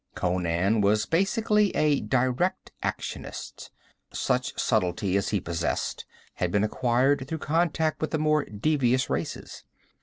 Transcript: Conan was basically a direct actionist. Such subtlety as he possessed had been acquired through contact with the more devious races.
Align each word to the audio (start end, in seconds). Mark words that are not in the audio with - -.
Conan 0.15 0.81
was 0.81 1.05
basically 1.05 1.69
a 1.75 1.99
direct 1.99 2.71
actionist. 2.81 3.69
Such 4.11 4.59
subtlety 4.59 5.15
as 5.15 5.29
he 5.29 5.39
possessed 5.39 6.07
had 6.33 6.51
been 6.51 6.63
acquired 6.63 7.27
through 7.27 7.37
contact 7.37 8.01
with 8.01 8.09
the 8.09 8.17
more 8.17 8.45
devious 8.45 9.11
races. 9.11 9.63